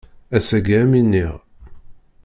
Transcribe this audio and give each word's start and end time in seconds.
Ass-agi 0.37 0.73
ad 0.81 0.85
am-iniɣ. 0.85 1.33